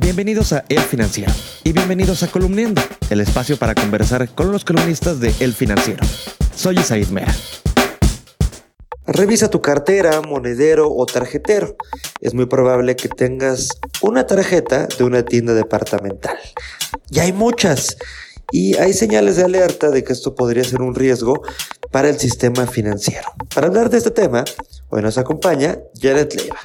Bienvenidos 0.00 0.52
a 0.52 0.64
El 0.68 0.78
Financiero 0.78 1.32
y 1.64 1.72
bienvenidos 1.72 2.22
a 2.22 2.28
Columniendo, 2.28 2.80
el 3.10 3.20
espacio 3.20 3.56
para 3.56 3.74
conversar 3.74 4.32
con 4.32 4.52
los 4.52 4.64
columnistas 4.64 5.18
de 5.18 5.34
El 5.40 5.52
Financiero. 5.52 6.06
Soy 6.54 6.78
Isaid 6.78 7.08
Mera. 7.08 7.34
Revisa 9.08 9.50
tu 9.50 9.60
cartera, 9.60 10.20
monedero 10.20 10.88
o 10.88 11.04
tarjetero. 11.04 11.76
Es 12.20 12.32
muy 12.32 12.46
probable 12.46 12.94
que 12.94 13.08
tengas 13.08 13.70
una 14.00 14.24
tarjeta 14.24 14.86
de 14.86 15.02
una 15.02 15.24
tienda 15.24 15.52
departamental. 15.52 16.38
Y 17.10 17.18
hay 17.18 17.32
muchas. 17.32 17.96
Y 18.52 18.76
hay 18.76 18.92
señales 18.92 19.34
de 19.34 19.44
alerta 19.44 19.90
de 19.90 20.04
que 20.04 20.12
esto 20.12 20.36
podría 20.36 20.62
ser 20.62 20.80
un 20.80 20.94
riesgo 20.94 21.42
para 21.90 22.08
el 22.08 22.20
sistema 22.20 22.68
financiero. 22.68 23.32
Para 23.52 23.66
hablar 23.66 23.90
de 23.90 23.98
este 23.98 24.12
tema, 24.12 24.44
hoy 24.90 25.02
nos 25.02 25.18
acompaña 25.18 25.80
Janet 26.00 26.34
Leiva. 26.34 26.60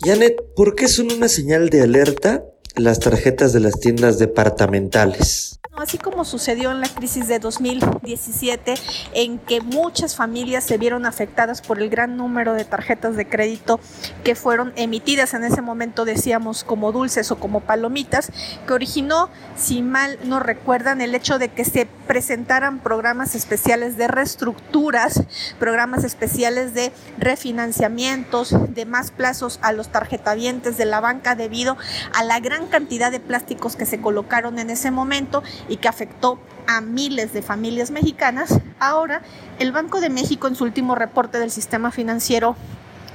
Janet, 0.00 0.36
¿por 0.54 0.76
qué 0.76 0.86
son 0.86 1.10
una 1.10 1.26
señal 1.28 1.70
de 1.70 1.82
alerta 1.82 2.44
las 2.76 3.00
tarjetas 3.00 3.52
de 3.52 3.60
las 3.60 3.80
tiendas 3.80 4.18
departamentales? 4.18 5.47
Así 5.78 5.96
como 5.96 6.24
sucedió 6.24 6.72
en 6.72 6.80
la 6.80 6.88
crisis 6.88 7.28
de 7.28 7.38
2017, 7.38 8.74
en 9.14 9.38
que 9.38 9.60
muchas 9.60 10.16
familias 10.16 10.64
se 10.64 10.76
vieron 10.76 11.06
afectadas 11.06 11.62
por 11.62 11.80
el 11.80 11.88
gran 11.88 12.16
número 12.16 12.54
de 12.54 12.64
tarjetas 12.64 13.14
de 13.14 13.28
crédito 13.28 13.78
que 14.24 14.34
fueron 14.34 14.72
emitidas. 14.74 15.34
En 15.34 15.44
ese 15.44 15.62
momento, 15.62 16.04
decíamos, 16.04 16.64
como 16.64 16.90
dulces 16.90 17.30
o 17.30 17.38
como 17.38 17.60
palomitas, 17.60 18.32
que 18.66 18.72
originó, 18.72 19.30
si 19.56 19.82
mal 19.82 20.18
no 20.24 20.40
recuerdan, 20.40 21.00
el 21.00 21.14
hecho 21.14 21.38
de 21.38 21.48
que 21.48 21.64
se 21.64 21.86
presentaran 22.08 22.80
programas 22.80 23.36
especiales 23.36 23.96
de 23.96 24.08
reestructuras, 24.08 25.22
programas 25.60 26.02
especiales 26.02 26.74
de 26.74 26.90
refinanciamientos, 27.18 28.52
de 28.74 28.84
más 28.84 29.12
plazos 29.12 29.60
a 29.62 29.70
los 29.70 29.90
tarjetavientes 29.90 30.76
de 30.76 30.86
la 30.86 30.98
banca 30.98 31.36
debido 31.36 31.76
a 32.14 32.24
la 32.24 32.40
gran 32.40 32.66
cantidad 32.66 33.12
de 33.12 33.20
plásticos 33.20 33.76
que 33.76 33.86
se 33.86 34.00
colocaron 34.00 34.58
en 34.58 34.70
ese 34.70 34.90
momento 34.90 35.44
y 35.68 35.76
que 35.76 35.88
afectó 35.88 36.38
a 36.66 36.80
miles 36.80 37.32
de 37.32 37.42
familias 37.42 37.90
mexicanas, 37.90 38.60
ahora 38.78 39.22
el 39.58 39.72
Banco 39.72 40.00
de 40.00 40.10
México 40.10 40.46
en 40.48 40.54
su 40.54 40.64
último 40.64 40.94
reporte 40.94 41.38
del 41.38 41.50
sistema 41.50 41.90
financiero 41.90 42.56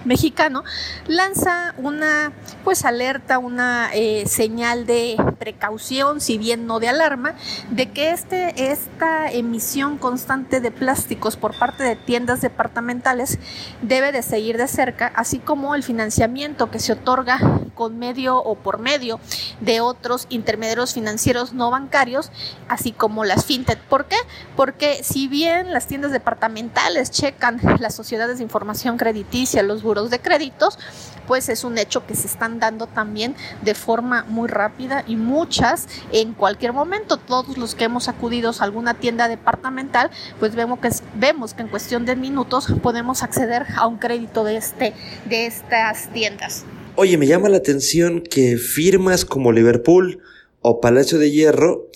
mexicano 0.06 0.64
lanza 1.08 1.74
una 1.78 2.32
pues 2.64 2.86
alerta, 2.86 3.38
una 3.38 3.90
eh, 3.94 4.26
señal 4.28 4.86
de 4.86 5.18
precaución, 5.40 6.22
si 6.22 6.38
bien 6.38 6.66
no 6.66 6.80
de 6.80 6.90
alarma, 6.90 7.36
de 7.70 7.92
que 7.92 8.12
este, 8.12 8.72
esta 8.72 9.32
emisión 9.32 9.98
constante 9.98 10.62
de 10.62 10.72
plásticos 10.72 11.36
por 11.36 11.58
parte 11.58 11.84
de 11.84 11.96
tiendas 11.96 12.42
departamentales 12.42 13.40
debe 13.82 14.12
de 14.12 14.22
seguir 14.22 14.58
de 14.58 14.68
cerca, 14.68 15.12
así 15.16 15.40
como 15.40 15.76
el 15.76 15.84
financiamiento 15.84 16.72
que 16.72 16.80
se 16.80 16.94
otorga 16.94 17.40
con 17.76 17.98
medio 17.98 18.38
o 18.38 18.56
por 18.56 18.80
medio 18.80 19.20
de 19.60 19.82
otros 19.82 20.28
intermediarios 20.30 20.94
financieros 20.94 21.54
no 21.54 21.72
bancarios, 21.72 22.32
así 22.68 22.92
como 22.92 23.26
las 23.26 23.46
fintech. 23.46 23.80
¿Por 23.80 24.06
qué? 24.06 24.18
Porque 24.56 25.04
si 25.04 25.28
bien 25.28 25.74
las 25.74 25.88
tiendas 25.88 26.12
departamentales 26.12 27.12
checan 27.12 27.60
las 27.80 27.96
sociedades 27.96 28.38
de 28.38 28.44
información 28.44 28.98
crediticia, 28.98 29.64
los 29.64 29.84
de 29.94 30.20
créditos, 30.20 30.80
pues 31.28 31.50
es 31.50 31.64
un 31.64 31.78
hecho 31.78 32.06
que 32.06 32.16
se 32.16 32.28
están 32.28 32.60
dando 32.60 32.88
también 32.88 33.36
de 33.62 33.76
forma 33.76 34.26
muy 34.28 34.48
rápida 34.48 35.04
y 35.08 35.16
muchas 35.16 35.88
en 36.12 36.34
cualquier 36.34 36.74
momento. 36.74 37.18
Todos 37.18 37.58
los 37.58 37.76
que 37.76 37.86
hemos 37.86 38.10
acudido 38.10 38.52
a 38.58 38.64
alguna 38.64 38.96
tienda 38.96 39.28
departamental, 39.28 40.10
pues 40.40 40.56
vemos 40.56 40.80
que, 40.80 40.90
vemos 41.16 41.54
que 41.54 41.62
en 41.62 41.68
cuestión 41.68 42.06
de 42.06 42.16
minutos 42.16 42.68
podemos 42.82 43.24
acceder 43.24 43.66
a 43.76 43.88
un 43.88 43.98
crédito 43.98 44.44
de, 44.44 44.58
este, 44.58 44.94
de 45.30 45.46
estas 45.46 46.12
tiendas. 46.12 46.66
Oye, 46.96 47.18
me 47.18 47.28
llama 47.28 47.50
la 47.50 47.58
atención 47.58 48.22
que 48.22 48.58
firmas 48.58 49.26
como 49.26 49.52
Liverpool 49.52 50.20
o 50.62 50.82
Palacio 50.82 51.18
de 51.18 51.32
Hierro 51.32 51.88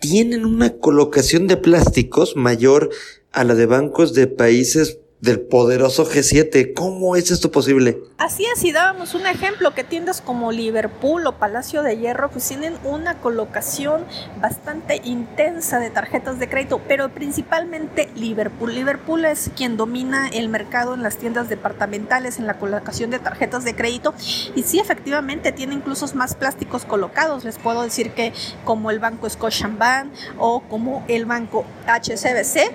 tienen 0.00 0.44
una 0.44 0.70
colocación 0.70 1.46
de 1.46 1.56
plásticos 1.56 2.34
mayor 2.34 2.90
a 3.32 3.44
la 3.44 3.54
de 3.54 3.66
bancos 3.66 4.14
de 4.14 4.26
países 4.26 4.98
del 5.20 5.40
poderoso 5.40 6.06
G7. 6.06 6.72
¿Cómo 6.74 7.16
es 7.16 7.30
esto 7.30 7.50
posible? 7.50 7.98
Así 8.18 8.44
es, 8.44 8.60
si 8.60 8.72
dábamos 8.72 9.14
un 9.14 9.26
ejemplo, 9.26 9.74
que 9.74 9.84
tiendas 9.84 10.20
como 10.20 10.52
Liverpool 10.52 11.26
o 11.26 11.38
Palacio 11.38 11.82
de 11.82 11.96
Hierro 11.96 12.30
pues 12.30 12.46
tienen 12.48 12.74
una 12.84 13.18
colocación 13.18 14.04
bastante 14.40 15.00
intensa 15.04 15.78
de 15.78 15.90
tarjetas 15.90 16.38
de 16.38 16.48
crédito, 16.48 16.80
pero 16.86 17.08
principalmente 17.10 18.10
Liverpool. 18.14 18.74
Liverpool 18.74 19.24
es 19.24 19.50
quien 19.56 19.76
domina 19.76 20.28
el 20.28 20.48
mercado 20.48 20.94
en 20.94 21.02
las 21.02 21.16
tiendas 21.16 21.48
departamentales, 21.48 22.38
en 22.38 22.46
la 22.46 22.58
colocación 22.58 23.10
de 23.10 23.18
tarjetas 23.18 23.64
de 23.64 23.74
crédito 23.74 24.14
y 24.54 24.62
sí, 24.62 24.80
efectivamente, 24.80 25.52
tiene 25.52 25.74
incluso 25.74 26.00
más 26.14 26.34
plásticos 26.34 26.84
colocados. 26.84 27.44
Les 27.44 27.58
puedo 27.58 27.82
decir 27.82 28.12
que 28.12 28.32
como 28.64 28.90
el 28.90 28.98
banco 28.98 29.28
Scotiabank 29.28 30.12
o 30.38 30.60
como 30.60 31.04
el 31.08 31.26
banco 31.26 31.64
HCBC, 31.86 32.70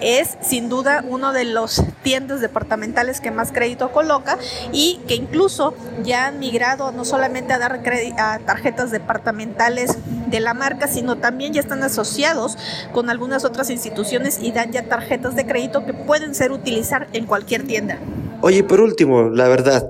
es 0.00 0.36
sin 0.40 0.68
duda 0.68 1.04
uno 1.06 1.32
de 1.32 1.44
los 1.44 1.82
tiendas 2.02 2.40
departamentales 2.40 3.20
que 3.20 3.30
más 3.30 3.52
crédito 3.52 3.92
coloca 3.92 4.38
y 4.72 5.00
que 5.06 5.14
incluso 5.14 5.74
ya 6.02 6.26
han 6.26 6.38
migrado 6.38 6.92
no 6.92 7.04
solamente 7.04 7.52
a 7.52 7.58
dar 7.58 7.80
a 8.18 8.38
tarjetas 8.40 8.90
departamentales 8.90 9.98
de 10.28 10.40
la 10.40 10.54
marca, 10.54 10.86
sino 10.88 11.18
también 11.18 11.52
ya 11.52 11.60
están 11.60 11.82
asociados 11.82 12.56
con 12.92 13.10
algunas 13.10 13.44
otras 13.44 13.70
instituciones 13.70 14.38
y 14.40 14.52
dan 14.52 14.72
ya 14.72 14.84
tarjetas 14.84 15.36
de 15.36 15.46
crédito 15.46 15.84
que 15.84 15.92
pueden 15.92 16.34
ser 16.34 16.52
utilizar 16.52 17.08
en 17.12 17.26
cualquier 17.26 17.66
tienda. 17.66 17.98
Oye, 18.42 18.64
por 18.64 18.80
último, 18.80 19.24
la 19.24 19.48
verdad, 19.48 19.86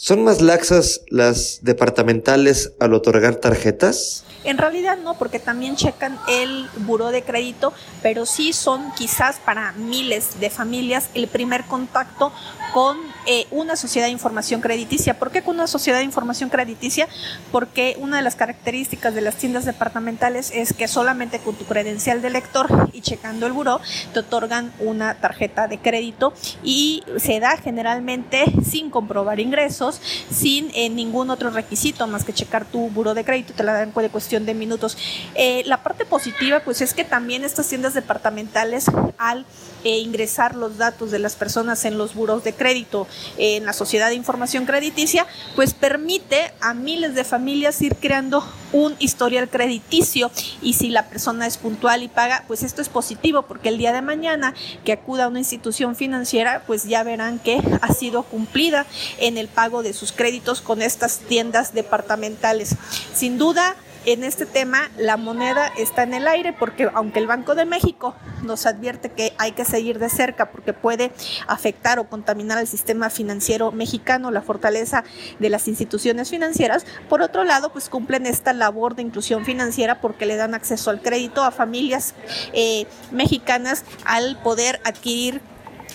¿son 0.00 0.24
más 0.24 0.40
laxas 0.40 1.02
las 1.08 1.58
departamentales 1.60 2.72
al 2.80 2.94
otorgar 2.94 3.34
tarjetas? 3.34 4.24
En 4.44 4.56
realidad 4.56 4.96
no, 4.96 5.18
porque 5.18 5.38
también 5.38 5.76
checan 5.76 6.18
el 6.26 6.66
buró 6.78 7.10
de 7.10 7.22
crédito, 7.22 7.74
pero 8.02 8.24
sí 8.24 8.54
son 8.54 8.90
quizás 8.92 9.36
para 9.44 9.72
miles 9.72 10.40
de 10.40 10.48
familias 10.48 11.10
el 11.12 11.28
primer 11.28 11.64
contacto 11.64 12.32
con 12.72 12.96
eh, 13.26 13.46
una 13.50 13.76
sociedad 13.76 14.06
de 14.06 14.12
información 14.12 14.62
crediticia. 14.62 15.18
¿Por 15.18 15.30
qué 15.30 15.42
con 15.42 15.56
una 15.56 15.66
sociedad 15.66 15.98
de 15.98 16.04
información 16.04 16.48
crediticia? 16.48 17.06
Porque 17.52 17.96
una 17.98 18.16
de 18.16 18.22
las 18.22 18.36
características 18.36 19.14
de 19.14 19.20
las 19.20 19.36
tiendas 19.36 19.66
departamentales 19.66 20.50
es 20.54 20.72
que 20.72 20.88
solamente 20.88 21.40
con 21.40 21.54
tu 21.56 21.64
credencial 21.64 22.22
de 22.22 22.30
lector 22.30 22.88
y 22.92 23.02
checando 23.02 23.46
el 23.46 23.52
buró 23.52 23.80
te 24.14 24.20
otorgan 24.20 24.72
una 24.78 25.20
tarjeta 25.20 25.68
de 25.68 25.78
crédito 25.78 26.32
y 26.62 27.02
se 27.18 27.40
da 27.40 27.58
generalmente 27.58 28.44
sin 28.64 28.88
comprobar 28.90 29.38
ingresos, 29.40 29.89
sin 30.30 30.70
eh, 30.74 30.88
ningún 30.88 31.30
otro 31.30 31.50
requisito 31.50 32.06
más 32.06 32.24
que 32.24 32.32
checar 32.32 32.64
tu 32.64 32.90
buró 32.90 33.14
de 33.14 33.24
crédito, 33.24 33.52
te 33.54 33.62
la 33.62 33.72
dan 33.72 33.92
de 33.94 34.08
cuestión 34.10 34.46
de 34.46 34.54
minutos. 34.54 34.96
Eh, 35.34 35.62
la 35.66 35.82
parte 35.82 36.04
positiva, 36.04 36.60
pues 36.60 36.80
es 36.80 36.94
que 36.94 37.04
también 37.04 37.44
estas 37.44 37.68
tiendas 37.68 37.94
departamentales, 37.94 38.86
al 39.18 39.44
eh, 39.84 39.98
ingresar 39.98 40.54
los 40.54 40.78
datos 40.78 41.10
de 41.10 41.18
las 41.18 41.36
personas 41.36 41.84
en 41.84 41.98
los 41.98 42.14
buros 42.14 42.44
de 42.44 42.52
crédito, 42.52 43.06
en 43.38 43.66
la 43.66 43.72
sociedad 43.72 44.08
de 44.08 44.14
información 44.14 44.66
crediticia, 44.66 45.26
pues 45.56 45.74
permite 45.74 46.52
a 46.60 46.74
miles 46.74 47.14
de 47.14 47.24
familias 47.24 47.80
ir 47.82 47.96
creando 47.96 48.44
un 48.72 48.94
historial 48.98 49.48
crediticio 49.48 50.30
y 50.62 50.74
si 50.74 50.88
la 50.90 51.08
persona 51.08 51.46
es 51.46 51.56
puntual 51.56 52.02
y 52.02 52.08
paga, 52.08 52.44
pues 52.46 52.62
esto 52.62 52.82
es 52.82 52.88
positivo 52.88 53.42
porque 53.42 53.68
el 53.68 53.78
día 53.78 53.92
de 53.92 54.02
mañana 54.02 54.54
que 54.84 54.92
acuda 54.92 55.24
a 55.24 55.28
una 55.28 55.38
institución 55.38 55.96
financiera, 55.96 56.62
pues 56.66 56.84
ya 56.84 57.02
verán 57.02 57.38
que 57.38 57.60
ha 57.80 57.92
sido 57.92 58.22
cumplida 58.22 58.86
en 59.18 59.38
el 59.38 59.48
pago 59.48 59.82
de 59.82 59.92
sus 59.92 60.12
créditos 60.12 60.60
con 60.60 60.82
estas 60.82 61.18
tiendas 61.18 61.74
departamentales. 61.74 62.76
Sin 63.14 63.38
duda, 63.38 63.76
en 64.06 64.24
este 64.24 64.46
tema 64.46 64.90
la 64.96 65.16
moneda 65.16 65.68
está 65.76 66.02
en 66.02 66.14
el 66.14 66.26
aire 66.26 66.52
porque 66.52 66.88
aunque 66.94 67.18
el 67.18 67.26
Banco 67.26 67.54
de 67.54 67.64
México 67.64 68.14
nos 68.42 68.66
advierte 68.66 69.10
que 69.10 69.34
hay 69.38 69.52
que 69.52 69.64
seguir 69.64 69.98
de 69.98 70.08
cerca 70.08 70.50
porque 70.50 70.72
puede 70.72 71.12
afectar 71.46 71.98
o 71.98 72.08
contaminar 72.08 72.58
el 72.58 72.66
sistema 72.66 73.10
financiero 73.10 73.72
mexicano, 73.72 74.30
la 74.30 74.42
fortaleza 74.42 75.04
de 75.38 75.50
las 75.50 75.68
instituciones 75.68 76.30
financieras, 76.30 76.86
por 77.08 77.22
otro 77.22 77.44
lado 77.44 77.72
pues 77.72 77.88
cumplen 77.88 78.26
esta 78.26 78.52
labor 78.52 78.94
de 78.94 79.02
inclusión 79.02 79.44
financiera 79.44 80.00
porque 80.00 80.26
le 80.26 80.36
dan 80.36 80.54
acceso 80.54 80.90
al 80.90 81.02
crédito 81.02 81.44
a 81.44 81.50
familias 81.50 82.14
eh, 82.52 82.86
mexicanas 83.10 83.84
al 84.04 84.40
poder 84.42 84.80
adquirir 84.84 85.42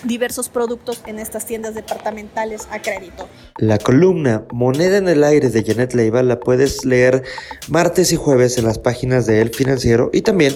diversos 0.04 0.48
productos 0.48 1.02
en 1.06 1.18
estas 1.18 1.44
tiendas 1.46 1.74
departamentales 1.74 2.68
a 2.70 2.80
crédito. 2.82 3.28
La 3.58 3.78
columna 3.78 4.44
Moneda 4.52 4.98
en 4.98 5.08
el 5.08 5.24
aire 5.24 5.50
de 5.50 5.64
Janet 5.64 5.94
Leiva 5.94 6.22
la 6.22 6.38
puedes 6.40 6.84
leer 6.84 7.22
martes 7.68 8.12
y 8.12 8.16
jueves 8.16 8.58
en 8.58 8.64
las 8.64 8.78
páginas 8.78 9.26
de 9.26 9.40
El 9.40 9.50
Financiero 9.50 10.10
y 10.12 10.22
también 10.22 10.54